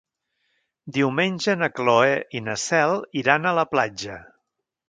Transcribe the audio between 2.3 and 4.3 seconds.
i na Cel iran a la platja.